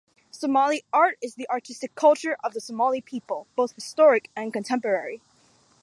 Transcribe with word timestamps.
Somali 0.31 0.83
art 0.91 1.19
is 1.21 1.35
the 1.35 1.47
artistic 1.47 1.93
culture 1.93 2.35
of 2.43 2.55
the 2.55 2.59
Somali 2.59 3.01
people, 3.01 3.45
both 3.55 3.73
historic 3.75 4.31
and 4.35 4.51
contemporary. 4.51 5.21